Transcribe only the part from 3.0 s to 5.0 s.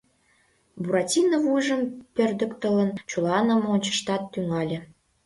чуланым ончышташ тӱҥале.